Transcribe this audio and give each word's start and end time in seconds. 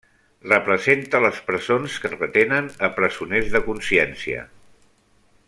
Representa 0.51 1.19
les 1.25 1.41
presons 1.49 1.99
que 2.05 2.11
retenen 2.15 2.71
a 2.89 2.91
presoners 2.97 3.53
de 3.57 3.63
consciència. 3.69 4.43